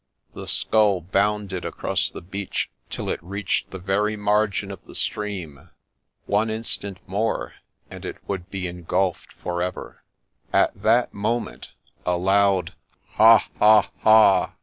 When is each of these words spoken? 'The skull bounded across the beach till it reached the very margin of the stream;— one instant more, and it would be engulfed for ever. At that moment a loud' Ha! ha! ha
'The 0.33 0.47
skull 0.47 1.01
bounded 1.01 1.63
across 1.63 2.09
the 2.09 2.23
beach 2.23 2.71
till 2.89 3.07
it 3.07 3.21
reached 3.23 3.69
the 3.69 3.77
very 3.77 4.15
margin 4.15 4.71
of 4.71 4.83
the 4.85 4.95
stream;— 4.95 5.69
one 6.25 6.49
instant 6.49 6.97
more, 7.07 7.53
and 7.87 8.03
it 8.03 8.17
would 8.27 8.49
be 8.49 8.67
engulfed 8.67 9.31
for 9.31 9.61
ever. 9.61 10.01
At 10.51 10.81
that 10.81 11.13
moment 11.13 11.73
a 12.03 12.17
loud' 12.17 12.73
Ha! 13.17 13.47
ha! 13.59 13.91
ha 13.99 14.55